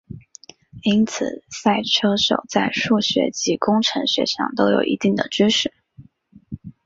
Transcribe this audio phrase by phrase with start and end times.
[0.81, 5.71] 因此赛车手在数学及工程学上都有一定的知识。